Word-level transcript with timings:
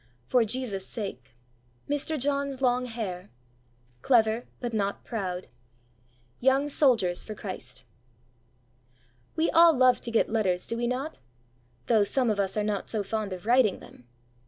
"For 0.25 0.43
Jesus' 0.43 0.87
sake." 0.87 1.35
Mr. 1.87 2.17
John's 2.19 2.59
long 2.59 2.85
hair. 2.87 3.29
Clever, 4.01 4.47
but 4.59 4.73
not 4.73 5.03
proud. 5.03 5.47
Young 6.39 6.69
soldiers 6.69 7.23
for 7.23 7.35
Christ. 7.35 7.83
WE 9.35 9.51
all 9.51 9.73
love 9.73 10.01
to 10.01 10.09
get 10.09 10.27
letters, 10.27 10.65
do 10.65 10.75
we 10.75 10.87
not? 10.87 11.19
though 11.85 12.01
some 12.01 12.31
of 12.31 12.39
us 12.39 12.57
are 12.57 12.63
not 12.63 12.89
so 12.89 13.03
fond 13.03 13.31
of 13.31 13.45
writing 13.45 13.77
them. 13.79 14.07